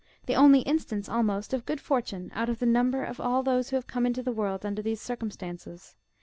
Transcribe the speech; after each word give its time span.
143 0.25 0.35
only 0.43 0.61
instance, 0.61 1.07
almost, 1.07 1.53
of 1.53 1.63
good 1.63 1.79
fortune, 1.79 2.31
out 2.33 2.49
of 2.49 2.57
the 2.57 2.65
number 2.65 3.03
of 3.03 3.19
all 3.19 3.43
those 3.43 3.69
who 3.69 3.75
have 3.75 3.85
come 3.85 4.03
into 4.07 4.23
the 4.23 4.31
world 4.31 4.65
under 4.65 4.81
these 4.81 4.99
circum 4.99 5.29
stances. 5.29 5.95